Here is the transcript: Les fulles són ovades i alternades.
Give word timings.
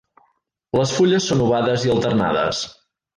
Les 0.79 0.93
fulles 0.99 1.27
són 1.31 1.43
ovades 1.49 1.85
i 1.89 1.91
alternades. 1.97 2.63